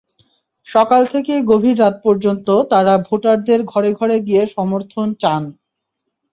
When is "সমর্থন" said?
4.55-5.07